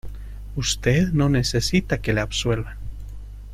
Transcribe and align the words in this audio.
usted 0.55 1.09
no 1.13 1.29
necesita 1.29 1.99
que 2.01 2.11
le 2.11 2.21
absuelvan 2.21 2.75